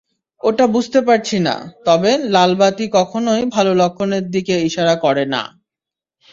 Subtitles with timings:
[0.43, 1.55] ওটা বুঝতে পারছি না,
[1.85, 5.41] তবে লালবাতি কখনোই ভালো লক্ষণের দিকে ইশারা করে না!